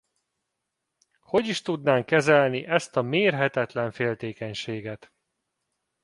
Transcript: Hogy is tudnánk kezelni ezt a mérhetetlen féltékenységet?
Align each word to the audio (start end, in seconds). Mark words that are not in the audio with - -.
Hogy 1.19 1.47
is 1.47 1.61
tudnánk 1.61 2.05
kezelni 2.05 2.65
ezt 2.65 2.95
a 2.95 3.01
mérhetetlen 3.01 3.91
féltékenységet? 3.91 5.11